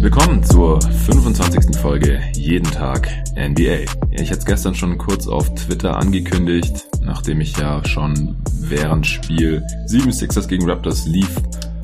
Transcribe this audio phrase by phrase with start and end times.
[0.00, 1.78] Willkommen zur 25.
[1.80, 3.90] Folge Jeden Tag NBA.
[4.10, 8.36] Ich hatte es gestern schon kurz auf Twitter angekündigt, nachdem ich ja schon
[8.70, 11.30] während Spiel 7 Sixers gegen Raptors lief,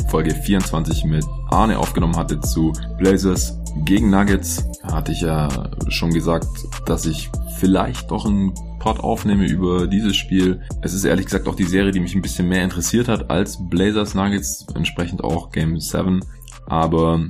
[0.09, 5.49] Folge 24 mit Arne aufgenommen hatte zu Blazers gegen Nuggets, hatte ich ja
[5.89, 6.47] schon gesagt,
[6.87, 10.61] dass ich vielleicht doch einen Pod aufnehme über dieses Spiel.
[10.83, 13.59] Es ist ehrlich gesagt auch die Serie, die mich ein bisschen mehr interessiert hat als
[13.69, 16.21] Blazers Nuggets, entsprechend auch Game 7.
[16.67, 17.25] Aber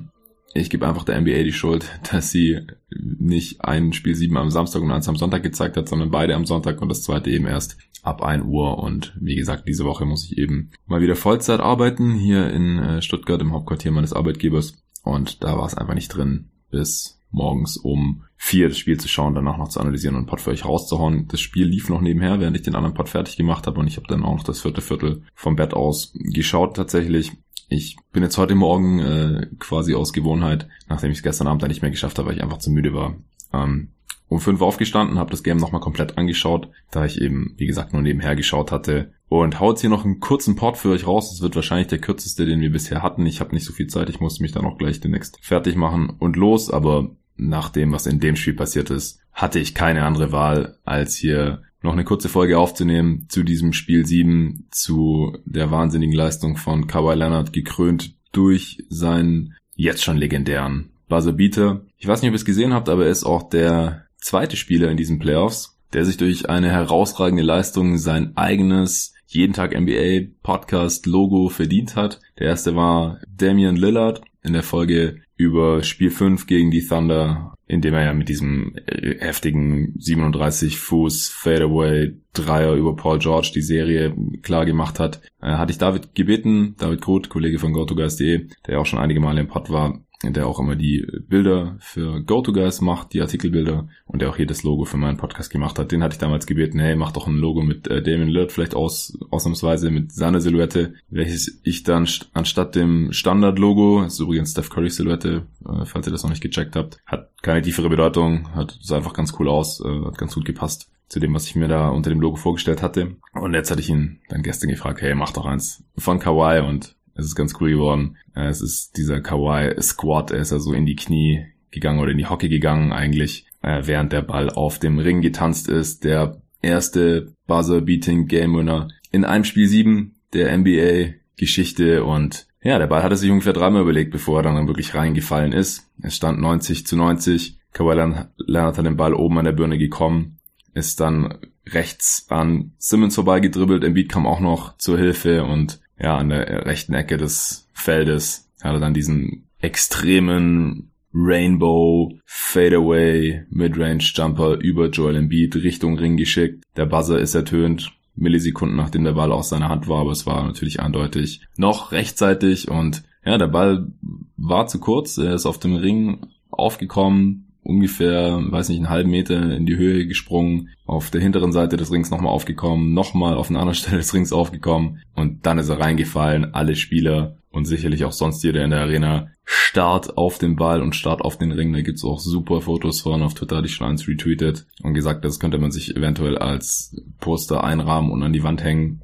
[0.54, 4.82] ich gebe einfach der NBA die Schuld, dass sie nicht ein Spiel 7 am Samstag
[4.82, 7.76] und eins am Sonntag gezeigt hat, sondern beide am Sonntag und das zweite eben erst
[8.02, 8.78] ab 1 Uhr.
[8.78, 13.02] Und wie gesagt, diese Woche muss ich eben mal wieder Vollzeit arbeiten, hier in äh,
[13.02, 14.76] Stuttgart im Hauptquartier meines Arbeitgebers.
[15.02, 19.34] Und da war es einfach nicht drin, bis morgens um vier das Spiel zu schauen,
[19.34, 21.26] danach noch zu analysieren und einen Pod für euch rauszuhauen.
[21.28, 23.96] Das Spiel lief noch nebenher, während ich den anderen Pod fertig gemacht habe und ich
[23.96, 27.32] habe dann auch noch das vierte Viertel vom Bett aus geschaut tatsächlich.
[27.74, 31.70] Ich bin jetzt heute Morgen äh, quasi aus Gewohnheit, nachdem ich es gestern Abend dann
[31.70, 33.16] nicht mehr geschafft habe, weil ich einfach zu müde war,
[33.52, 33.88] ähm,
[34.28, 38.00] um fünf aufgestanden, habe das Game nochmal komplett angeschaut, da ich eben, wie gesagt, nur
[38.00, 39.12] nebenher geschaut hatte.
[39.28, 41.30] Und hau jetzt hier noch einen kurzen Port für euch raus.
[41.30, 43.26] Das wird wahrscheinlich der kürzeste, den wir bisher hatten.
[43.26, 46.10] Ich habe nicht so viel Zeit, ich musste mich dann auch gleich demnächst fertig machen
[46.20, 46.70] und los.
[46.70, 51.16] Aber nach dem, was in dem Spiel passiert ist, hatte ich keine andere Wahl, als
[51.16, 56.86] hier noch eine kurze Folge aufzunehmen zu diesem Spiel 7, zu der wahnsinnigen Leistung von
[56.86, 61.82] Kawhi Leonard, gekrönt durch seinen jetzt schon legendären Buzzer Beater.
[61.98, 64.90] Ich weiß nicht, ob ihr es gesehen habt, aber er ist auch der zweite Spieler
[64.90, 71.06] in diesen Playoffs, der sich durch eine herausragende Leistung sein eigenes jeden Tag NBA Podcast
[71.06, 72.20] Logo verdient hat.
[72.38, 77.94] Der erste war Damian Lillard in der Folge über Spiel 5 gegen die Thunder indem
[77.94, 84.14] er ja mit diesem äh, heftigen 37 Fuß Fadeaway Dreier über Paul George die Serie
[84.42, 88.86] klar gemacht hat, äh, hatte ich David gebeten, David Groth, Kollege von GoToGuys.de, der auch
[88.86, 90.00] schon einige Male im Pod war,
[90.32, 94.62] der auch immer die Bilder für GoToGuys macht, die Artikelbilder und der auch hier das
[94.62, 95.92] Logo für meinen Podcast gemacht hat.
[95.92, 98.74] Den hatte ich damals gebeten, hey, mach doch ein Logo mit äh, Damien Lillard vielleicht
[98.74, 104.52] aus, ausnahmsweise mit seiner Silhouette, welches ich dann st anstatt dem Standard-Logo, das ist übrigens
[104.52, 108.54] Steph Curry Silhouette, äh, falls ihr das noch nicht gecheckt habt, hat keine tiefere Bedeutung,
[108.54, 111.54] hat sah einfach ganz cool aus, äh, hat ganz gut gepasst zu dem, was ich
[111.54, 113.16] mir da unter dem Logo vorgestellt hatte.
[113.34, 116.96] Und jetzt hatte ich ihn dann gestern gefragt, hey, mach doch eins von Kawaii und
[117.14, 118.16] es ist ganz cool geworden.
[118.34, 122.12] Äh, es ist dieser Kawaii Squad, er ist ja so in die Knie gegangen oder
[122.12, 126.04] in die Hocke gegangen eigentlich, äh, während der Ball auf dem Ring getanzt ist.
[126.04, 132.86] Der erste Buzzer-Beating Game Winner in einem Spiel 7 der NBA Geschichte und ja, der
[132.86, 135.90] Ball hat er sich ungefähr dreimal überlegt, bevor er dann wirklich reingefallen ist.
[136.00, 137.58] Es stand 90 zu 90.
[137.74, 137.94] Kawhi
[138.38, 140.38] Leonard hat den Ball oben an der Birne gekommen,
[140.72, 143.84] ist dann rechts an Simmons vorbeigedribbelt.
[143.84, 148.74] Embiid kam auch noch zur Hilfe und ja, an der rechten Ecke des Feldes hat
[148.74, 156.64] er dann diesen extremen Rainbow Fadeaway Midrange Jumper über Joel Embiid Richtung Ring geschickt.
[156.76, 157.92] Der Buzzer ist ertönt.
[158.16, 162.68] Millisekunden nachdem der Ball aus seiner Hand war, aber es war natürlich eindeutig noch rechtzeitig
[162.68, 163.88] und ja, der Ball
[164.36, 165.18] war zu kurz.
[165.18, 170.06] Er ist auf dem Ring aufgekommen, ungefähr, weiß nicht, einen halben Meter in die Höhe
[170.06, 174.14] gesprungen, auf der hinteren Seite des Rings nochmal aufgekommen, nochmal auf einer anderen Stelle des
[174.14, 176.54] Rings aufgekommen und dann ist er reingefallen.
[176.54, 180.94] Alle Spieler und sicherlich auch sonst jeder in der Arena Start auf den Ball und
[180.94, 181.72] Start auf den Ring.
[181.72, 183.22] Da gibt's auch super Fotos von.
[183.22, 187.62] Auf Twitter ich schon eins retweetet und gesagt, das könnte man sich eventuell als Poster
[187.62, 189.02] einrahmen und an die Wand hängen,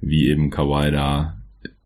[0.00, 1.42] wie eben Kawhi da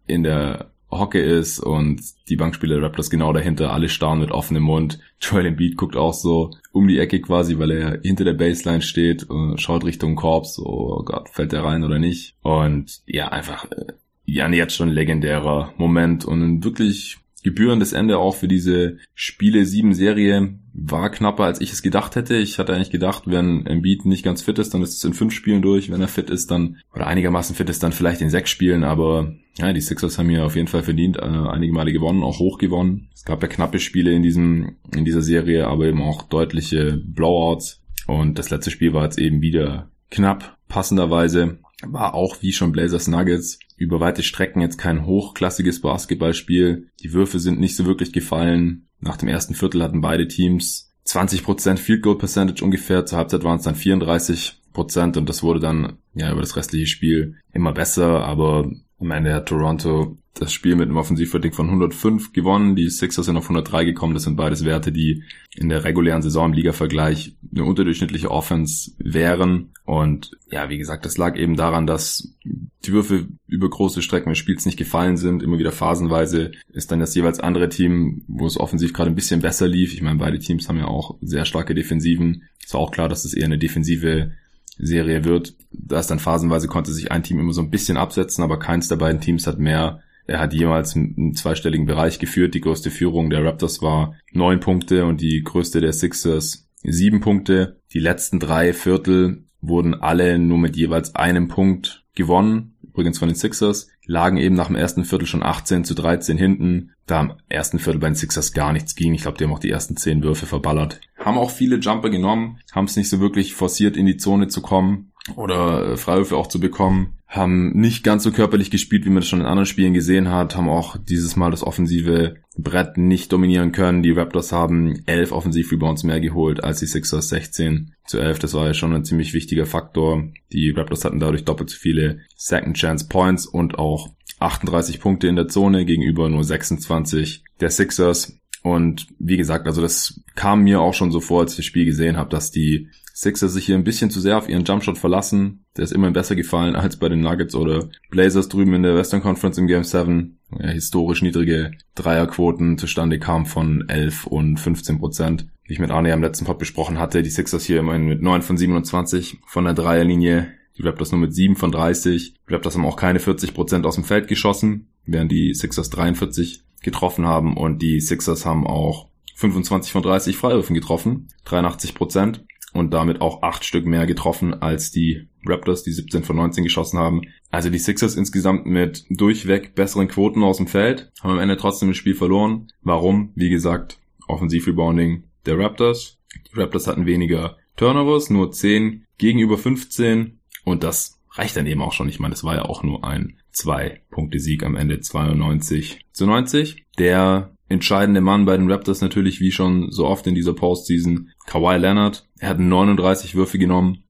[0.06, 4.98] in der Hocke ist und die Bankspieler Raptors genau dahinter, alle starren mit offenem Mund.
[5.20, 9.24] Joel Embiid guckt auch so um die Ecke quasi, weil er hinter der Baseline steht
[9.24, 12.36] und schaut Richtung Korb, so, oh Gott, fällt der rein oder nicht?
[12.42, 13.92] Und ja, einfach, äh,
[14.24, 19.94] ja, jetzt schon legendärer Moment und ein wirklich gebührendes Ende auch für diese Spiele 7
[19.94, 22.34] Serie war knapper als ich es gedacht hätte.
[22.36, 25.32] Ich hatte eigentlich gedacht, wenn Embiid nicht ganz fit ist, dann ist es in fünf
[25.32, 25.88] Spielen durch.
[25.88, 28.82] Wenn er fit ist, dann oder einigermaßen fit ist, dann vielleicht in sechs Spielen.
[28.82, 32.40] Aber ja, die Sixers haben hier auf jeden Fall verdient, äh, einige Male gewonnen, auch
[32.40, 33.10] hoch gewonnen.
[33.14, 37.80] Es gab ja knappe Spiele in diesem in dieser Serie, aber eben auch deutliche Blowouts.
[38.08, 43.08] Und das letzte Spiel war jetzt eben wieder knapp, passenderweise war auch wie schon Blazers
[43.08, 46.88] Nuggets über weite Strecken jetzt kein hochklassiges Basketballspiel.
[47.02, 48.88] Die Würfe sind nicht so wirklich gefallen.
[49.00, 53.04] Nach dem ersten Viertel hatten beide Teams 20% Field Goal Percentage ungefähr.
[53.04, 57.36] Zur Halbzeit waren es dann 34% und das wurde dann ja über das restliche Spiel
[57.52, 58.24] immer besser.
[58.24, 62.76] Aber Am Ende hat Toronto das Spiel mit einem Offensivrating von 105 gewonnen.
[62.76, 64.14] Die Sixers sind auf 103 gekommen.
[64.14, 65.24] Das sind beides Werte, die
[65.54, 69.70] in der regulären Saison im Liga-Vergleich eine unterdurchschnittliche Offense wären.
[69.84, 74.38] Und ja, wie gesagt, das lag eben daran, dass die Würfe über große Strecken des
[74.38, 75.42] Spiels nicht gefallen sind.
[75.42, 79.40] Immer wieder phasenweise ist dann das jeweils andere Team, wo es offensiv gerade ein bisschen
[79.40, 79.94] besser lief.
[79.94, 82.42] Ich meine, beide Teams haben ja auch sehr starke Defensiven.
[82.64, 84.32] Es war auch klar, dass es eher eine defensive
[84.78, 85.54] Serie wird.
[85.72, 88.88] Da ist dann phasenweise konnte sich ein Team immer so ein bisschen absetzen, aber keins
[88.88, 92.54] der beiden Teams hat mehr er hat jemals einen zweistelligen Bereich geführt.
[92.54, 97.80] Die größte Führung der Raptors war neun Punkte und die größte der Sixers sieben Punkte.
[97.92, 102.76] Die letzten drei Viertel wurden alle nur mit jeweils einem Punkt gewonnen.
[102.82, 106.92] Übrigens von den Sixers lagen eben nach dem ersten Viertel schon 18 zu 13 hinten.
[107.06, 109.14] Da am ersten Viertel bei den Sixers gar nichts ging.
[109.14, 111.00] Ich glaube, die haben auch die ersten zehn Würfe verballert.
[111.18, 114.62] Haben auch viele Jumper genommen, haben es nicht so wirklich forciert in die Zone zu
[114.62, 117.14] kommen oder äh, Freiwürfe auch zu bekommen.
[117.26, 120.56] Haben nicht ganz so körperlich gespielt, wie man das schon in anderen Spielen gesehen hat.
[120.56, 124.04] Haben auch dieses Mal das offensive Brett nicht dominieren können.
[124.04, 128.38] Die Raptors haben elf Offensiv-Rebounds mehr geholt als die Sixers 16 zu 11.
[128.38, 130.28] Das war ja schon ein ziemlich wichtiger Faktor.
[130.52, 135.36] Die Raptors hatten dadurch doppelt so viele Second Chance Points und auch 38 Punkte in
[135.36, 138.38] der Zone gegenüber nur 26 der Sixers.
[138.62, 141.84] Und wie gesagt, also das kam mir auch schon so vor, als ich das Spiel
[141.84, 145.64] gesehen habe, dass die Sixers sich hier ein bisschen zu sehr auf ihren Jumpshot verlassen.
[145.74, 149.22] Der ist immerhin besser gefallen als bei den Nuggets oder Blazers drüben in der Western
[149.22, 150.38] Conference im Game 7.
[150.58, 155.46] Ja, historisch niedrige Dreierquoten zustande kamen von 11 und 15 Prozent.
[155.64, 158.42] Wie ich mit Arne am letzten Pod besprochen hatte, die Sixers hier immerhin mit 9
[158.42, 160.48] von 27 von der Dreierlinie.
[160.76, 162.34] Die Raptors nur mit 7 von 30.
[162.34, 166.64] Die Raptors haben auch keine 40 Prozent aus dem Feld geschossen, während die Sixers 43
[166.82, 172.44] getroffen haben und die Sixers haben auch 25 von 30 Freiwürfen getroffen, 83 Prozent
[172.76, 176.98] und damit auch acht Stück mehr getroffen als die Raptors, die 17 von 19 geschossen
[176.98, 177.22] haben.
[177.50, 181.88] Also die Sixers insgesamt mit durchweg besseren Quoten aus dem Feld, haben am Ende trotzdem
[181.88, 182.68] das Spiel verloren.
[182.82, 183.32] Warum?
[183.34, 186.18] Wie gesagt, Offensiv-Rebounding der Raptors.
[186.52, 191.92] Die Raptors hatten weniger Turnovers, nur 10 gegenüber 15 und das reicht dann eben auch
[191.92, 192.08] schon.
[192.08, 196.26] Ich meine, es war ja auch nur ein zwei Punkte Sieg am Ende 92 zu
[196.26, 196.84] 90.
[196.98, 201.76] Der entscheidende Mann bei den Raptors natürlich wie schon so oft in dieser Postseason Kawhi
[201.78, 202.25] Leonard.
[202.38, 204.04] Er hat 39 Würfe genommen,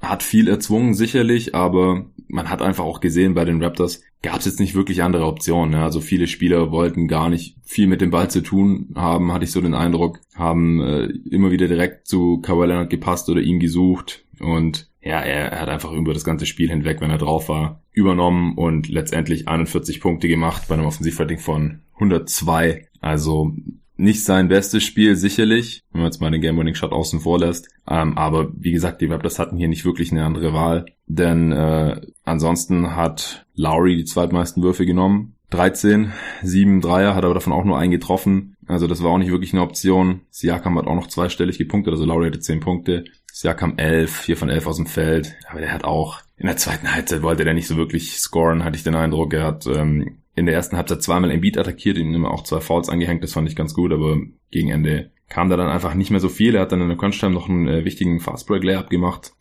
[0.00, 4.44] hat viel erzwungen sicherlich, aber man hat einfach auch gesehen bei den Raptors gab es
[4.44, 5.74] jetzt nicht wirklich andere Optionen.
[5.74, 9.52] Also viele Spieler wollten gar nicht viel mit dem Ball zu tun haben, hatte ich
[9.52, 14.24] so den Eindruck, haben äh, immer wieder direkt zu Kawhi Leonard gepasst oder ihn gesucht
[14.38, 17.82] und ja, er, er hat einfach über das ganze Spiel hinweg, wenn er drauf war,
[17.92, 22.86] übernommen und letztendlich 41 Punkte gemacht bei einem Offensivrating von 102.
[23.00, 23.54] Also
[24.00, 27.68] nicht sein bestes Spiel sicherlich, wenn man jetzt mal den Game-Winning-Shot außen vor lässt.
[27.88, 32.00] Ähm, aber wie gesagt, die Raptors hatten hier nicht wirklich eine andere Wahl, denn äh,
[32.24, 35.36] ansonsten hat Lowry die zweitmeisten Würfe genommen.
[35.50, 36.12] 13,
[36.42, 38.56] 7 Dreier, hat aber davon auch nur einen getroffen.
[38.66, 40.20] Also das war auch nicht wirklich eine Option.
[40.30, 43.04] Siakam hat auch noch zweistellig gepunktet, also Lowry hatte 10 Punkte.
[43.32, 45.34] Siakam 11, 4 von 11 aus dem Feld.
[45.50, 48.76] Aber der hat auch, in der zweiten Halbzeit wollte der nicht so wirklich scoren, hatte
[48.76, 49.34] ich den Eindruck.
[49.34, 52.88] Er hat ähm, in der ersten Halbzeit zweimal im Beat attackiert, ihm auch zwei Fouls
[52.88, 54.18] angehängt, das fand ich ganz gut, aber
[54.50, 56.54] gegen Ende kam da dann einfach nicht mehr so viel.
[56.54, 59.32] Er hat dann in der Crunch-Time noch einen äh, wichtigen Fastbreak-Layup gemacht,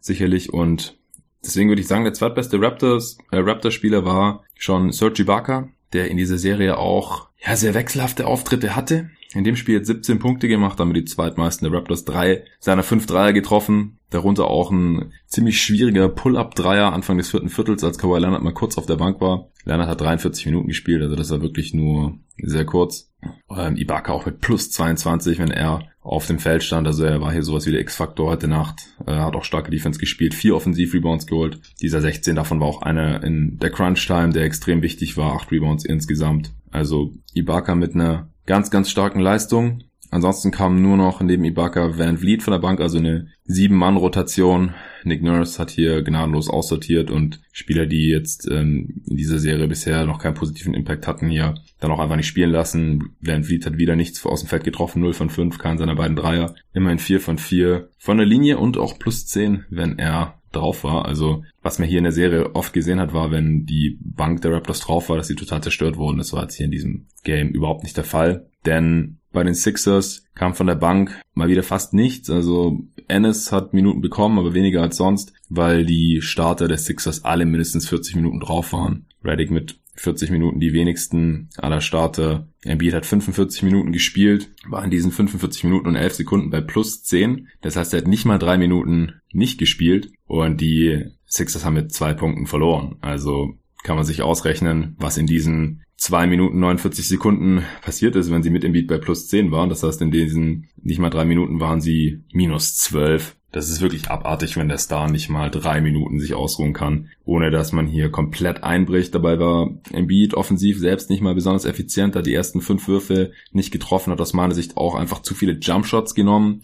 [0.00, 0.98] sicherlich, und
[1.44, 6.16] deswegen würde ich sagen, der zweitbeste Raptors, äh, Raptors-Spieler war schon Serge Ibaka, der in
[6.16, 9.10] dieser Serie auch ja, sehr wechselhafte Auftritte hatte.
[9.34, 13.06] In dem Spiel hat 17 Punkte gemacht, damit die zweitmeisten der Raptors drei seiner fünf
[13.06, 13.97] Dreier getroffen.
[14.10, 18.78] Darunter auch ein ziemlich schwieriger Pull-Up-Dreier Anfang des vierten Viertels, als Kawhi Leonard mal kurz
[18.78, 19.48] auf der Bank war.
[19.64, 23.10] Leonard hat 43 Minuten gespielt, also das war wirklich nur sehr kurz.
[23.50, 26.86] Ähm, Ibaka auch mit plus 22, wenn er auf dem Feld stand.
[26.86, 28.80] Also er war hier sowas wie der X-Faktor heute Nacht.
[29.04, 31.60] Er hat auch starke Defense gespielt, vier Offensiv-Rebounds geholt.
[31.82, 35.34] Dieser 16, davon war auch einer in der Crunch-Time, der extrem wichtig war.
[35.34, 36.52] Acht Rebounds insgesamt.
[36.70, 39.82] Also Ibaka mit einer ganz, ganz starken Leistung.
[40.10, 44.74] Ansonsten kam nur noch neben Ibaka Van Vliet von der Bank, also eine Sieben-Mann-Rotation.
[45.04, 50.04] Nick Nurse hat hier gnadenlos aussortiert und Spieler, die jetzt ähm, in dieser Serie bisher
[50.06, 53.14] noch keinen positiven Impact hatten, hier dann auch einfach nicht spielen lassen.
[53.20, 56.16] Van Vliet hat wieder nichts aus dem Feld getroffen, 0 von 5, keinen seiner beiden
[56.16, 56.54] Dreier.
[56.72, 61.04] Immerhin 4 von 4 von der Linie und auch plus 10, wenn er drauf war.
[61.04, 64.52] Also was man hier in der Serie oft gesehen hat, war, wenn die Bank der
[64.52, 66.18] Raptors drauf war, dass sie total zerstört wurden.
[66.18, 68.46] Das war jetzt hier in diesem Game überhaupt nicht der Fall.
[68.64, 72.28] Denn bei den Sixers kam von der Bank mal wieder fast nichts.
[72.28, 77.46] Also Ennis hat Minuten bekommen, aber weniger als sonst, weil die Starter der Sixers alle
[77.46, 79.06] mindestens 40 Minuten drauf waren.
[79.24, 82.48] Reddick mit 40 Minuten die wenigsten aller Starter.
[82.64, 87.04] Embiid hat 45 Minuten gespielt, war in diesen 45 Minuten und 11 Sekunden bei plus
[87.04, 87.46] 10.
[87.60, 91.92] Das heißt, er hat nicht mal drei Minuten nicht gespielt und die Sixers haben mit
[91.92, 92.96] zwei Punkten verloren.
[93.02, 93.54] Also
[93.84, 98.50] kann man sich ausrechnen, was in diesen zwei Minuten 49 Sekunden passiert ist, wenn sie
[98.50, 99.68] mit Embiid bei plus 10 waren.
[99.68, 103.36] Das heißt, in diesen nicht mal drei Minuten waren sie minus 12.
[103.50, 107.50] Das ist wirklich abartig, wenn der Star nicht mal drei Minuten sich ausruhen kann, ohne
[107.50, 109.14] dass man hier komplett einbricht.
[109.14, 113.72] Dabei war Embiid offensiv selbst nicht mal besonders effizient, hat die ersten fünf Würfe nicht
[113.72, 116.62] getroffen, hat aus meiner Sicht auch einfach zu viele Jumpshots genommen.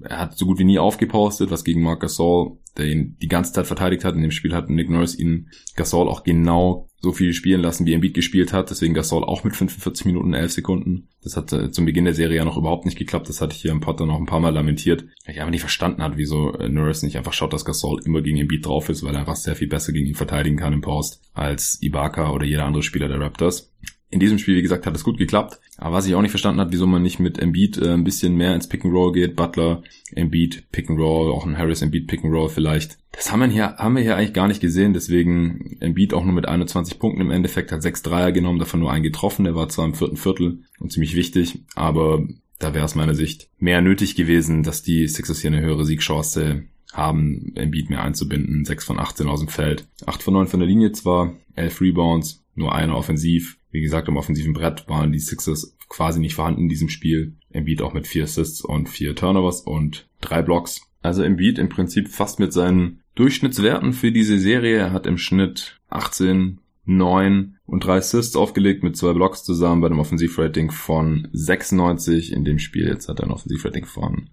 [0.00, 3.52] Er hat so gut wie nie aufgepostet, was gegen Marc Gasol der ihn die ganze
[3.52, 4.14] Zeit verteidigt hat.
[4.14, 7.92] In dem Spiel hat Nick Norris ihn Gasol auch genau so viel spielen lassen, wie
[7.92, 8.70] Embiid gespielt hat.
[8.70, 11.08] Deswegen Gasol auch mit 45 Minuten 11 Sekunden.
[11.22, 13.28] Das hat äh, zum Beginn der Serie ja noch überhaupt nicht geklappt.
[13.28, 15.04] Das hatte ich hier im Potter noch ein paar Mal lamentiert.
[15.26, 18.38] Ich einfach nicht verstanden hat, wieso äh, Norris nicht einfach schaut, dass Gasol immer gegen
[18.38, 21.22] Embiid drauf ist, weil er einfach sehr viel besser gegen ihn verteidigen kann im Post
[21.34, 23.72] als Ibaka oder jeder andere Spieler der Raptors.
[24.14, 25.58] In diesem Spiel, wie gesagt, hat es gut geklappt.
[25.76, 28.36] Aber was ich auch nicht verstanden habe, wieso man nicht mit Embiid äh, ein bisschen
[28.36, 29.34] mehr ins Pick and Roll geht.
[29.34, 32.96] Butler, Embiid, Pick and Roll, auch ein Harris Embiid Pick and Roll vielleicht.
[33.10, 34.92] Das haben wir hier, haben wir hier eigentlich gar nicht gesehen.
[34.92, 38.92] Deswegen Embiid auch nur mit 21 Punkten im Endeffekt hat sechs Dreier genommen, davon nur
[38.92, 39.46] einen getroffen.
[39.46, 42.24] Der war zwar im vierten Viertel und ziemlich wichtig, aber
[42.60, 46.62] da wäre aus meiner Sicht mehr nötig gewesen, dass die Sixers hier eine höhere Siegchance
[46.92, 48.64] haben, Embiid mehr einzubinden.
[48.64, 49.88] 6 von 18 aus dem Feld.
[50.06, 53.58] 8 von 9 von der Linie zwar, 11 Rebounds, nur eine offensiv.
[53.70, 57.34] Wie gesagt, am offensiven Brett waren die Sixers quasi nicht vorhanden in diesem Spiel.
[57.50, 60.82] Embiid auch mit vier Assists und vier Turnovers und drei Blocks.
[61.02, 64.78] Also Embiid im Prinzip fast mit seinen Durchschnittswerten für diese Serie.
[64.78, 69.86] Er hat im Schnitt 18, 9 und drei Assists aufgelegt mit zwei Blocks zusammen bei
[69.88, 72.32] einem Offensivrating von 96.
[72.32, 74.30] In dem Spiel jetzt hat er ein Offensivrating von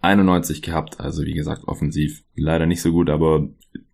[0.00, 1.00] 91 gehabt.
[1.00, 3.48] Also wie gesagt, offensiv leider nicht so gut, aber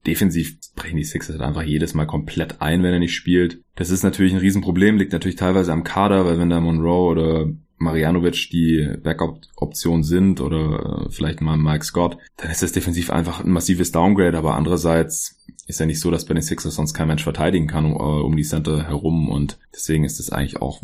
[0.07, 3.61] defensiv brechen die Sixers halt einfach jedes Mal komplett ein, wenn er nicht spielt.
[3.75, 7.51] Das ist natürlich ein Riesenproblem, liegt natürlich teilweise am Kader, weil wenn da Monroe oder
[7.79, 13.45] Marianovic die Backup-Option sind oder äh, vielleicht mal Mike Scott, dann ist das defensiv einfach
[13.45, 15.37] ein massives Downgrade, aber andererseits
[15.67, 18.23] ist ja nicht so, dass bei den Sixers sonst kein Mensch verteidigen kann um, äh,
[18.23, 20.83] um die Center herum und deswegen ist es eigentlich auch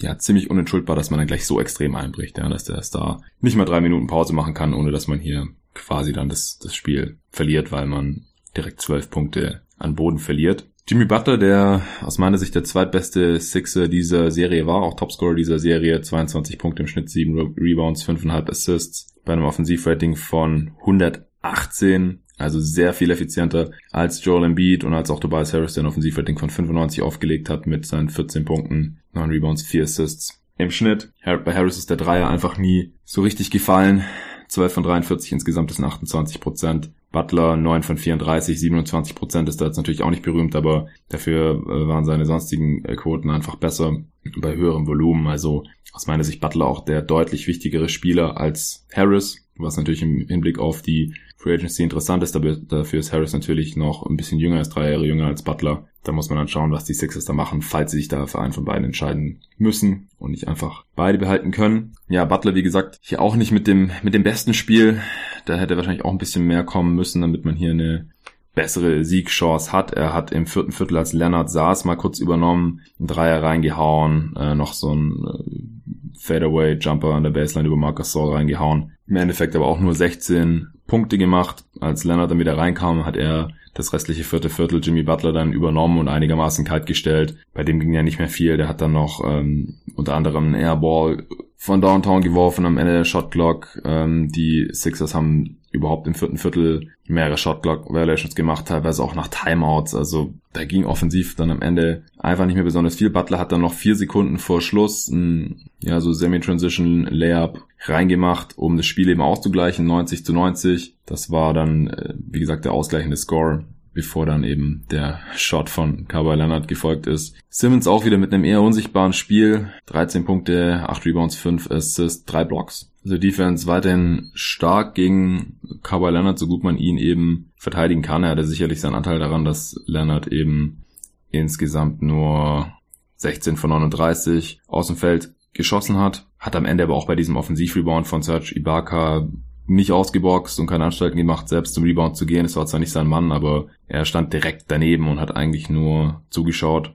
[0.00, 3.56] ja ziemlich unentschuldbar, dass man dann gleich so extrem einbricht, ja, dass der Star nicht
[3.56, 7.18] mal drei Minuten Pause machen kann, ohne dass man hier quasi dann das, das Spiel
[7.30, 10.66] verliert, weil man direkt zwölf Punkte an Boden verliert.
[10.86, 15.58] Jimmy Butler, der aus meiner Sicht der zweitbeste Sixer dieser Serie war, auch Topscorer dieser
[15.58, 22.60] Serie, 22 Punkte im Schnitt, 7 Rebounds, 5,5 Assists, bei einem Offensivrating von 118, also
[22.60, 26.50] sehr viel effizienter als Joel Embiid und als auch Tobias Harris, der ein Offensivrating von
[26.50, 31.12] 95 aufgelegt hat mit seinen 14 Punkten, 9 Rebounds, 4 Assists im Schnitt.
[31.24, 34.04] Bei Harris ist der Dreier einfach nie so richtig gefallen.
[34.48, 36.90] 12 von 43 insgesamt ist 28 Prozent.
[37.14, 41.62] Butler 9 von 34, 27 Prozent ist da jetzt natürlich auch nicht berühmt, aber dafür
[41.64, 43.96] äh, waren seine sonstigen äh, Quoten einfach besser
[44.36, 45.28] bei höherem Volumen.
[45.28, 50.26] Also aus meiner Sicht Butler auch der deutlich wichtigere Spieler als Harris, was natürlich im
[50.26, 54.60] Hinblick auf die Free Agency interessant ist, dafür ist Harris natürlich noch ein bisschen jünger,
[54.60, 55.86] ist drei Jahre jünger als Butler.
[56.02, 58.38] Da muss man dann schauen, was die Sixers da machen, falls sie sich da für
[58.40, 61.92] einen von beiden entscheiden müssen und nicht einfach beide behalten können.
[62.08, 65.02] Ja, Butler, wie gesagt, hier auch nicht mit dem, mit dem besten Spiel.
[65.44, 68.08] Da hätte wahrscheinlich auch ein bisschen mehr kommen müssen, damit man hier eine
[68.54, 69.92] bessere Siegchance hat.
[69.92, 74.54] Er hat im vierten Viertel, als Leonard saß, mal kurz übernommen, einen Dreier reingehauen, äh,
[74.54, 75.82] noch so ein
[76.14, 78.92] äh, Fadeaway-Jumper an der Baseline über Marcus Saul reingehauen.
[79.06, 81.64] Im Endeffekt aber auch nur 16 Punkte gemacht.
[81.80, 85.98] Als Leonard dann wieder reinkam, hat er das restliche vierte Viertel Jimmy Butler dann übernommen
[85.98, 87.36] und einigermaßen kalt gestellt.
[87.52, 88.56] Bei dem ging ja nicht mehr viel.
[88.56, 91.24] Der hat dann noch ähm, unter anderem einen Airball
[91.56, 93.80] von Downtown geworfen am Ende der Shotclock.
[93.84, 99.28] Ähm, die Sixers haben überhaupt im vierten Viertel mehrere Shotclock Violations gemacht, teilweise auch nach
[99.28, 99.94] Timeouts.
[99.94, 103.10] Also da ging offensiv dann am Ende einfach nicht mehr besonders viel.
[103.10, 108.76] Butler hat dann noch vier Sekunden vor Schluss ein, ja, so Semi-Transition Layup reingemacht, um
[108.76, 110.94] das Spiel eben auszugleichen, 90 zu 90.
[111.04, 113.64] Das war dann, äh, wie gesagt, der ausgleichende Score
[113.94, 117.36] bevor dann eben der Shot von Kawhi Leonard gefolgt ist.
[117.48, 119.70] Simmons auch wieder mit einem eher unsichtbaren Spiel.
[119.86, 122.90] 13 Punkte, 8 Rebounds, 5 Assists, 3 Blocks.
[123.04, 128.24] Also Defense weiterhin stark gegen Kawhi Leonard, so gut man ihn eben verteidigen kann.
[128.24, 130.84] Er hatte sicherlich seinen Anteil daran, dass Leonard eben
[131.30, 132.72] insgesamt nur
[133.16, 136.26] 16 von 39 aus dem Feld geschossen hat.
[136.38, 139.28] Hat am Ende aber auch bei diesem Offensivrebound von Serge Ibaka
[139.66, 142.44] nicht ausgeboxt und keine Anstalten gemacht, selbst zum Rebound zu gehen.
[142.44, 146.22] Es war zwar nicht sein Mann, aber er stand direkt daneben und hat eigentlich nur
[146.30, 146.94] zugeschaut.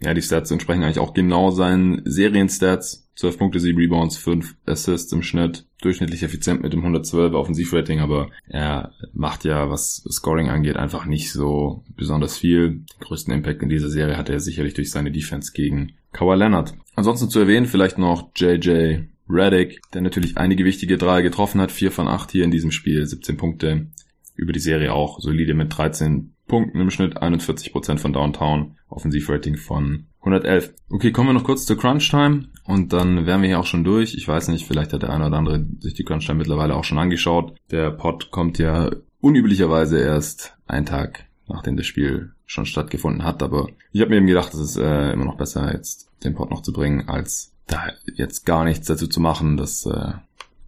[0.00, 3.01] Ja, die Stats entsprechen eigentlich auch genau seinen Serienstats.
[3.16, 5.66] 12 Punkte, 7 Rebounds, 5 Assists im Schnitt.
[5.82, 11.30] Durchschnittlich effizient mit dem 112 Offensivrating, aber er macht ja, was Scoring angeht, einfach nicht
[11.30, 12.70] so besonders viel.
[12.70, 16.74] Den größten Impact in dieser Serie hatte er sicherlich durch seine Defense gegen Kawhi Leonard.
[16.94, 21.90] Ansonsten zu erwähnen vielleicht noch JJ Reddick, der natürlich einige wichtige Dreier getroffen hat, 4
[21.90, 23.86] von 8 hier in diesem Spiel, 17 Punkte
[24.34, 30.06] über die Serie auch solide mit 13 Punkten im Schnitt, 41% von Downtown, Offensivrating von
[30.22, 30.74] 111.
[30.90, 33.84] Okay, kommen wir noch kurz zur Crunch Time und dann wären wir hier auch schon
[33.84, 34.14] durch.
[34.14, 36.84] Ich weiß nicht, vielleicht hat der eine oder andere sich die Crunch Time mittlerweile auch
[36.84, 37.56] schon angeschaut.
[37.70, 43.42] Der Pod kommt ja unüblicherweise erst einen Tag nachdem das Spiel schon stattgefunden hat.
[43.42, 46.50] Aber ich habe mir eben gedacht, es ist äh, immer noch besser, jetzt den Pod
[46.50, 49.56] noch zu bringen, als da jetzt gar nichts dazu zu machen.
[49.56, 50.12] Das äh,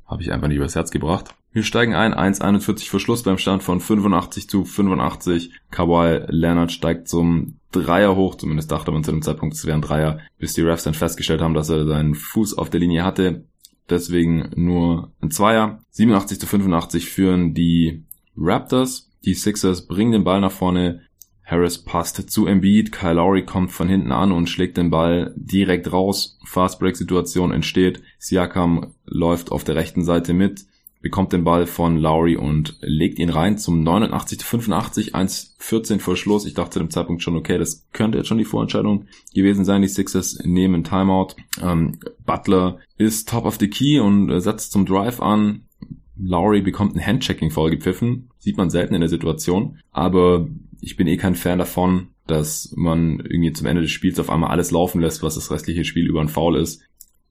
[0.07, 1.35] habe ich einfach nicht übers Herz gebracht.
[1.55, 5.53] Wir steigen ein, 1,41 Verschluss beim Stand von 85 zu 85.
[5.71, 10.19] Kawhi Leonard steigt zum Dreier hoch, zumindest dachte man zu dem Zeitpunkt, es wären Dreier,
[10.37, 13.45] bis die Refs dann festgestellt haben, dass er seinen Fuß auf der Linie hatte.
[13.89, 15.79] Deswegen nur ein Zweier.
[15.91, 18.03] 87 zu 85 führen die
[18.37, 19.13] Raptors.
[19.25, 21.03] Die Sixers bringen den Ball nach vorne.
[21.45, 22.91] Harris passt zu Embiid.
[22.91, 26.37] Kyle Lowry kommt von hinten an und schlägt den Ball direkt raus.
[26.45, 28.03] Fast Break Situation entsteht.
[28.19, 30.67] Siakam läuft auf der rechten Seite mit,
[31.05, 36.17] bekommt den Ball von Lowry und legt ihn rein zum 89 zu 85, 1,14 vor
[36.17, 36.47] Schluss.
[36.47, 39.83] Ich dachte zu dem Zeitpunkt schon, okay, das könnte jetzt schon die Vorentscheidung gewesen sein.
[39.83, 41.37] Die Sixers nehmen Timeout.
[41.63, 45.67] Ähm, Butler ist top of the key und setzt zum Drive an.
[46.17, 48.31] Lowry bekommt ein Handchecking vorgepfiffen.
[48.39, 49.81] Sieht man selten in der Situation.
[49.93, 50.49] Aber
[50.81, 54.51] ich bin eh kein Fan davon, dass man irgendwie zum Ende des Spiels auf einmal
[54.51, 56.83] alles laufen lässt, was das restliche Spiel über ein Foul ist.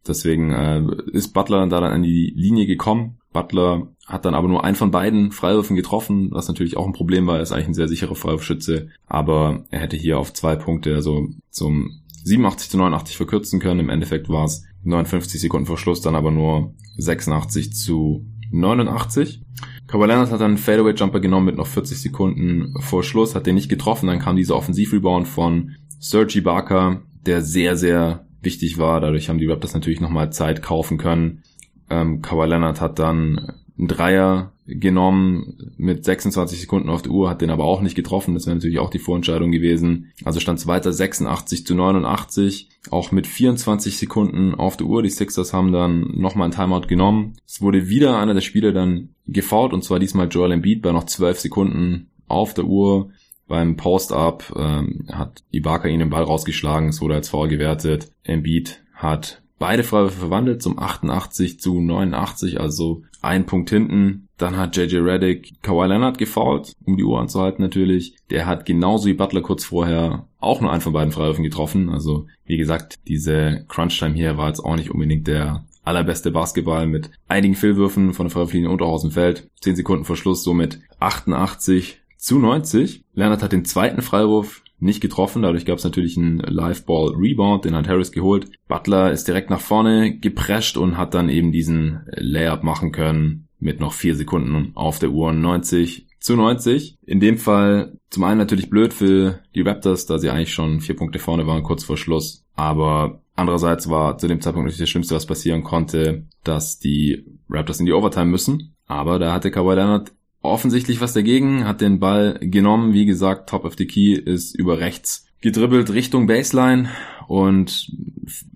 [0.07, 3.17] Deswegen äh, ist Butler dann da dann an die Linie gekommen.
[3.31, 7.25] Butler hat dann aber nur einen von beiden Freiwürfen getroffen, was natürlich auch ein Problem
[7.25, 7.37] war.
[7.37, 11.27] Er ist eigentlich ein sehr sicherer Freiwurfschütze, aber er hätte hier auf zwei Punkte, also
[11.49, 13.79] zum 87 zu 89 verkürzen können.
[13.79, 19.41] Im Endeffekt war es 59 Sekunden vor Schluss, dann aber nur 86 zu 89.
[19.87, 23.55] Kawhi Leonard hat dann einen Fadeaway-Jumper genommen mit noch 40 Sekunden vor Schluss, hat den
[23.55, 29.01] nicht getroffen, dann kam dieser Offensivrebound von Sergi Barker, der sehr, sehr wichtig war.
[29.01, 31.43] Dadurch haben die Raptors natürlich nochmal Zeit kaufen können.
[31.89, 37.41] Ähm, Kawhi Leonard hat dann einen Dreier genommen mit 26 Sekunden auf der Uhr, hat
[37.41, 38.33] den aber auch nicht getroffen.
[38.33, 40.11] Das wäre natürlich auch die Vorentscheidung gewesen.
[40.23, 45.03] Also stand es weiter 86 zu 89, auch mit 24 Sekunden auf der Uhr.
[45.03, 47.33] Die Sixers haben dann nochmal ein Timeout genommen.
[47.45, 51.05] Es wurde wieder einer der Spieler dann gefault und zwar diesmal Joel Embiid bei noch
[51.05, 53.09] 12 Sekunden auf der Uhr.
[53.47, 58.09] Beim Post-Up ähm, hat Ibaka ihn den Ball rausgeschlagen, es wurde als Foul gewertet.
[58.23, 64.27] Embiid hat beide Freiwürfe verwandelt zum 88 zu 89, also ein Punkt hinten.
[64.37, 68.17] Dann hat JJ Reddick Kawhi Leonard gefoult, um die Uhr anzuhalten natürlich.
[68.29, 71.89] Der hat genauso wie Butler kurz vorher auch nur einen von beiden Freiwürfen getroffen.
[71.89, 77.11] Also wie gesagt, diese Crunch-Time hier war jetzt auch nicht unbedingt der allerbeste Basketball mit
[77.27, 79.49] einigen Fehlwürfen von der Freiwurflinie und auch aus dem Feld.
[79.61, 83.03] 10 Sekunden vor Schluss somit 88 zu 90.
[83.15, 85.41] Leonard hat den zweiten Freiwurf nicht getroffen.
[85.41, 88.49] Dadurch gab es natürlich einen Live-Ball-Rebound, den hat Harris geholt.
[88.69, 93.81] Butler ist direkt nach vorne geprescht und hat dann eben diesen Layup machen können mit
[93.81, 96.97] noch vier Sekunden auf der Uhr 90 zu 90.
[97.05, 100.95] In dem Fall zum einen natürlich blöd für die Raptors, da sie eigentlich schon vier
[100.95, 102.45] Punkte vorne waren, kurz vor Schluss.
[102.55, 107.81] Aber andererseits war zu dem Zeitpunkt natürlich das Schlimmste, was passieren konnte, dass die Raptors
[107.81, 108.75] in die Overtime müssen.
[108.87, 112.93] Aber da hatte Kawhi Leonard offensichtlich was dagegen, hat den Ball genommen.
[112.93, 116.89] Wie gesagt, Top of the Key ist über rechts gedribbelt Richtung Baseline
[117.27, 117.91] und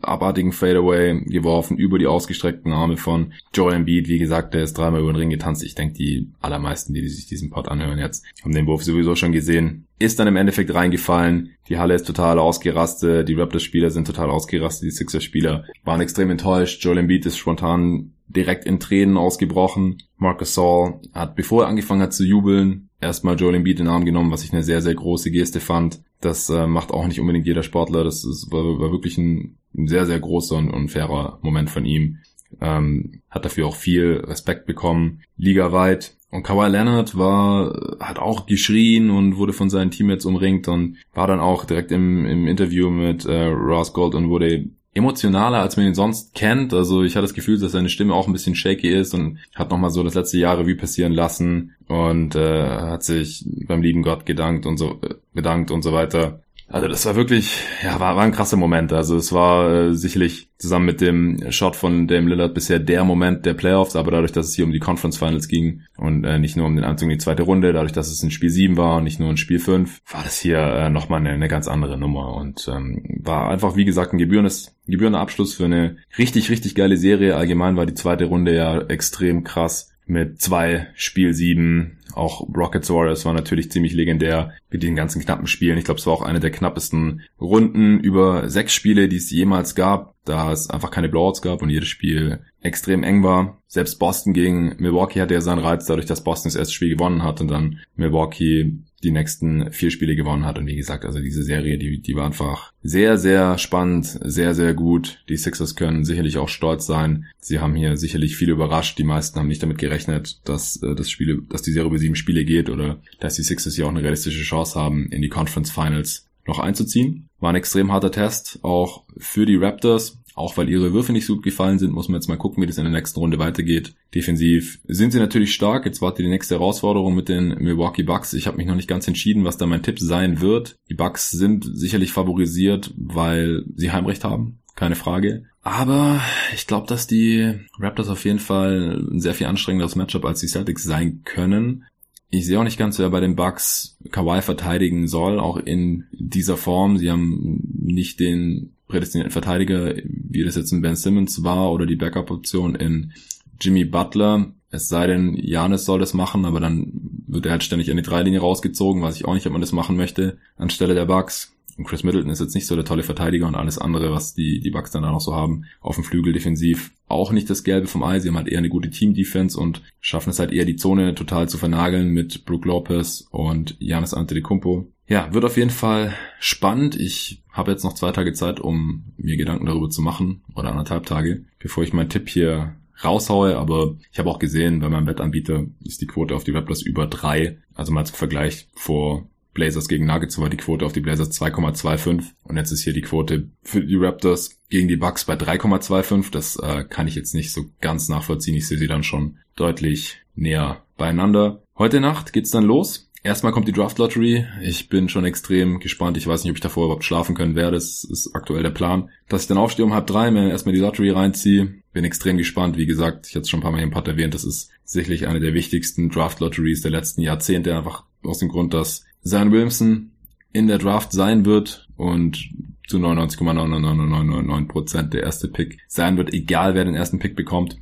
[0.02, 4.08] abartigen Fadeaway geworfen über die ausgestreckten Arme von Joel Embiid.
[4.08, 5.64] Wie gesagt, der ist dreimal über den Ring getanzt.
[5.64, 9.34] Ich denke, die allermeisten, die sich diesen Pod anhören jetzt, haben den Wurf sowieso schon
[9.34, 9.86] gesehen.
[10.00, 11.52] Ist dann im Endeffekt reingefallen.
[11.68, 13.28] Die Halle ist total ausgerastet.
[13.28, 14.88] Die Raptors-Spieler sind total ausgerastet.
[14.88, 16.84] Die Sixers-Spieler waren extrem enttäuscht.
[16.84, 19.98] Joel Embiid ist spontan direkt in Tränen ausgebrochen.
[20.18, 24.06] Marcus Saul hat, bevor er angefangen hat zu jubeln, erstmal Joel Embiid in den Arm
[24.06, 26.02] genommen, was ich eine sehr, sehr große Geste fand.
[26.22, 28.04] Das äh, macht auch nicht unbedingt jeder Sportler.
[28.04, 31.86] Das ist, war, war wirklich ein, ein, sehr, sehr großer und, und fairer Moment von
[31.86, 32.18] ihm.
[32.62, 36.16] Ähm, hat dafür auch viel Respekt bekommen, ligaweit.
[36.30, 41.28] Und Kawhi Leonard war, hat auch geschrien und wurde von seinen Teammates umringt und war
[41.28, 44.66] dann auch direkt im, im Interview mit äh, Ross Gold und wurde
[44.98, 46.74] emotionaler, als man ihn sonst kennt.
[46.74, 49.70] Also ich hatte das Gefühl, dass seine Stimme auch ein bisschen shaky ist und hat
[49.70, 54.26] nochmal so das letzte Jahr Revue passieren lassen und äh, hat sich beim lieben Gott
[54.26, 56.42] gedankt und so äh, gedankt und so weiter.
[56.70, 58.92] Also das war wirklich, ja, war, war ein krasser Moment.
[58.92, 63.46] Also es war äh, sicherlich zusammen mit dem Shot von Dame Lillard bisher der Moment
[63.46, 66.58] der Playoffs, aber dadurch, dass es hier um die Conference Finals ging und äh, nicht
[66.58, 68.98] nur um den Einzug in die zweite Runde, dadurch, dass es ein Spiel 7 war
[68.98, 71.98] und nicht nur ein Spiel 5, war das hier äh, nochmal eine, eine ganz andere
[71.98, 76.76] Nummer und ähm, war einfach, wie gesagt, ein gebührendes, gebührender Abschluss für eine richtig, richtig
[76.76, 77.38] geile Serie.
[77.38, 83.26] Allgemein war die zweite Runde ja extrem krass mit zwei Spiel 7 auch Rockets Warriors
[83.26, 85.78] war natürlich ziemlich legendär mit den ganzen knappen Spielen.
[85.78, 89.76] Ich glaube, es war auch eine der knappesten Runden über sechs Spiele, die es jemals
[89.76, 93.62] gab, da es einfach keine Blowouts gab und jedes Spiel extrem eng war.
[93.68, 97.24] Selbst Boston gegen Milwaukee hatte ja seinen Reiz, dadurch, dass Boston das erste Spiel gewonnen
[97.24, 100.58] hat und dann Milwaukee die nächsten vier Spiele gewonnen hat.
[100.58, 104.74] Und wie gesagt, also diese Serie, die, die war einfach sehr, sehr spannend, sehr, sehr
[104.74, 105.24] gut.
[105.30, 107.28] Die Sixers können sicherlich auch stolz sein.
[107.40, 108.98] Sie haben hier sicherlich viel überrascht.
[108.98, 112.16] Die meisten haben nicht damit gerechnet, dass äh, das Spiel, dass die Serie über sieben
[112.16, 115.72] Spiele geht oder dass die Sixers hier auch eine realistische Chance haben, in die Conference
[115.72, 117.30] Finals noch einzuziehen.
[117.40, 120.18] War ein extrem harter Test, auch für die Raptors.
[120.38, 122.68] Auch weil ihre Würfe nicht so gut gefallen sind, muss man jetzt mal gucken, wie
[122.68, 123.96] das in der nächsten Runde weitergeht.
[124.14, 125.84] Defensiv sind sie natürlich stark.
[125.88, 128.34] Jetzt wartet die nächste Herausforderung mit den Milwaukee Bucks.
[128.34, 130.76] Ich habe mich noch nicht ganz entschieden, was da mein Tipp sein wird.
[130.92, 134.60] Die Bucks sind sicherlich favorisiert, weil sie Heimrecht haben.
[134.76, 135.46] Keine Frage.
[135.64, 136.22] Aber
[136.54, 140.48] ich glaube, dass die Raptors auf jeden Fall ein sehr viel anstrengenderes Matchup als die
[140.48, 141.86] Celtics sein können.
[142.30, 146.58] Ich sehe auch nicht ganz, wer bei den Bucks Kawhi verteidigen soll, auch in dieser
[146.58, 146.98] Form.
[146.98, 151.96] Sie haben nicht den prädestinierten Verteidiger, wie das jetzt in Ben Simmons war, oder die
[151.96, 153.14] Backup-Option in
[153.62, 154.52] Jimmy Butler.
[154.70, 156.92] Es sei denn, Janis soll das machen, aber dann
[157.28, 159.72] wird er halt ständig an die Dreilinie rausgezogen, weiß ich auch nicht, ob man das
[159.72, 161.57] machen möchte, anstelle der Bucks.
[161.78, 164.60] Und Chris Middleton ist jetzt nicht so der tolle Verteidiger und alles andere, was die,
[164.60, 166.92] die Bucks dann da noch so haben, auf dem Flügel defensiv.
[167.08, 168.20] Auch nicht das Gelbe vom Ei.
[168.20, 171.48] Sie haben halt eher eine gute Team-Defense und schaffen es halt eher die Zone total
[171.48, 174.92] zu vernageln mit Brook Lopez und Janis Antetokounmpo.
[175.08, 177.00] Ja, wird auf jeden Fall spannend.
[177.00, 181.06] Ich habe jetzt noch zwei Tage Zeit, um mir Gedanken darüber zu machen oder anderthalb
[181.06, 185.66] Tage, bevor ich meinen Tipp hier raushaue, aber ich habe auch gesehen, bei meinem Wettanbieter
[185.84, 187.58] ist die Quote auf die Raptors über drei.
[187.74, 192.26] Also mal zum Vergleich vor Blazers gegen Nuggets war die Quote auf die Blazers 2,25
[192.44, 196.32] und jetzt ist hier die Quote für die Raptors gegen die Bucks bei 3,25.
[196.32, 198.54] Das äh, kann ich jetzt nicht so ganz nachvollziehen.
[198.54, 201.64] Ich sehe sie dann schon deutlich näher beieinander.
[201.76, 203.10] Heute Nacht geht's dann los.
[203.24, 204.46] Erstmal kommt die Draft Lottery.
[204.62, 206.18] Ich bin schon extrem gespannt.
[206.18, 207.78] Ich weiß nicht, ob ich davor überhaupt schlafen können werde.
[207.78, 209.10] Das ist aktuell der Plan.
[209.28, 211.82] Dass ich dann aufstehe um halb drei, mir erstmal die Lottery reinziehe.
[211.94, 212.78] Bin extrem gespannt.
[212.78, 214.36] Wie gesagt, ich hatte es schon ein paar Mal im Pod erwähnt.
[214.36, 217.76] Das ist sicherlich eine der wichtigsten Draft Lotteries der letzten Jahrzehnte.
[217.76, 220.12] Einfach aus dem Grund, dass Zion Williamson
[220.54, 222.50] in der Draft sein wird und
[222.88, 227.78] zu 99,99999% der erste Pick sein wird, egal wer den ersten Pick bekommt.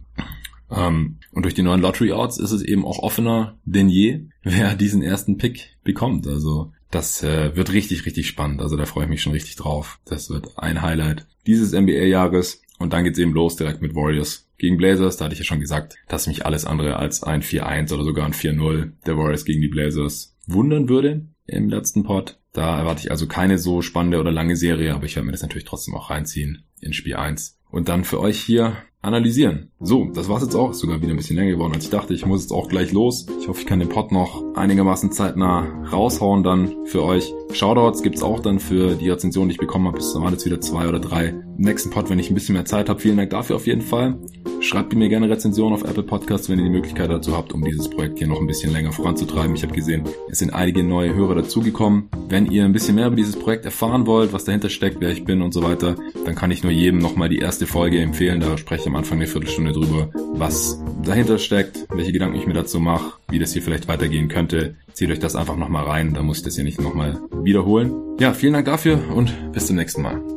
[0.72, 4.76] Ähm, und durch die neuen Lottery Odds ist es eben auch offener denn je, wer
[4.76, 6.28] diesen ersten Pick bekommt.
[6.28, 8.62] Also das äh, wird richtig, richtig spannend.
[8.62, 10.00] Also da freue ich mich schon richtig drauf.
[10.06, 12.62] Das wird ein Highlight dieses NBA-Jahres.
[12.78, 15.18] Und dann geht's eben los direkt mit Warriors gegen Blazers.
[15.18, 18.26] Da hatte ich ja schon gesagt, dass mich alles andere als ein 4-1 oder sogar
[18.26, 22.40] ein 4-0 der Warriors gegen die Blazers wundern würde im letzten Pod.
[22.54, 25.42] Da erwarte ich also keine so spannende oder lange Serie, aber ich werde mir das
[25.42, 27.60] natürlich trotzdem auch reinziehen in Spiel 1.
[27.70, 29.70] Und dann für euch hier analysieren.
[29.80, 30.74] So, das war's jetzt auch.
[30.74, 32.14] Sogar wieder ein bisschen länger geworden, als ich dachte.
[32.14, 33.26] Ich muss jetzt auch gleich los.
[33.40, 37.34] Ich hoffe, ich kann den Pod noch einigermaßen zeitnah raushauen dann für euch.
[37.54, 40.00] Shoutouts gibt's auch dann für die Rezension, die ich bekommen habe.
[40.00, 41.28] Es waren jetzt wieder zwei oder drei.
[41.28, 43.00] Im nächsten Pod, wenn ich ein bisschen mehr Zeit habe.
[43.00, 44.18] Vielen Dank dafür auf jeden Fall.
[44.60, 47.90] Schreibt mir gerne Rezensionen auf Apple Podcasts, wenn ihr die Möglichkeit dazu habt, um dieses
[47.90, 49.56] Projekt hier noch ein bisschen länger voranzutreiben.
[49.56, 52.10] Ich habe gesehen, es sind einige neue Hörer dazugekommen.
[52.30, 55.24] Wenn ihr ein bisschen mehr über dieses Projekt erfahren wollt, was dahinter steckt, wer ich
[55.24, 58.40] bin und so weiter, dann kann ich nur jedem nochmal die erste Folge empfehlen.
[58.40, 62.80] Da spreche ich Anfang eine Viertelstunde drüber, was dahinter steckt, welche Gedanken ich mir dazu
[62.80, 64.76] mache, wie das hier vielleicht weitergehen könnte.
[64.94, 67.94] Zieht euch das einfach nochmal rein, da muss ich das hier nicht nochmal wiederholen.
[68.20, 70.35] Ja, vielen Dank dafür und bis zum nächsten Mal.